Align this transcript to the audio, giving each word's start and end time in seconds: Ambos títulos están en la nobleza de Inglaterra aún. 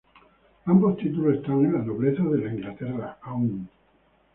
Ambos 0.65 0.97
títulos 0.97 1.35
están 1.37 1.63
en 1.63 1.73
la 1.73 1.79
nobleza 1.83 2.23
de 2.23 2.49
Inglaterra 2.49 3.19
aún. 3.21 3.69